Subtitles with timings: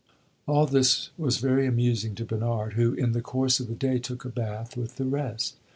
[0.47, 4.25] All this was very amusing to Bernard, who in the course of the day took
[4.25, 5.57] a bath with the rest.